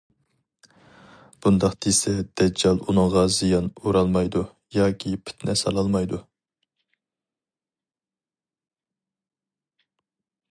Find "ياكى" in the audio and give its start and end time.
4.77-5.13